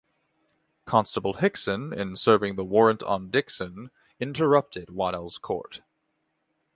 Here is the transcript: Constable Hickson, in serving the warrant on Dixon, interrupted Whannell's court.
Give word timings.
Constable 0.87 1.33
Hickson, 1.33 1.93
in 1.93 2.15
serving 2.15 2.55
the 2.55 2.63
warrant 2.65 3.03
on 3.03 3.29
Dixon, 3.29 3.91
interrupted 4.19 4.87
Whannell's 4.87 5.37
court. 5.37 5.81